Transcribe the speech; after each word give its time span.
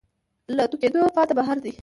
له 0.55 0.63
توتکیو 0.71 1.13
پاته 1.15 1.33
بهار 1.37 1.57
دی 1.63 1.71